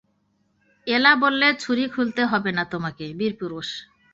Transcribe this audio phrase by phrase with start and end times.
[0.87, 3.67] এলা বললে, ছুরি খুলতে হবে না তোমাকে, বীরপুরুষ।